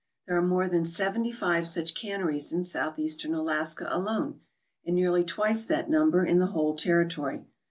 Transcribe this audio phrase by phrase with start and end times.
[0.27, 4.39] There are more than seventy five such canneries in Southeastern Alaska alone
[4.83, 7.45] and nearly twice that number in the whole 'territory.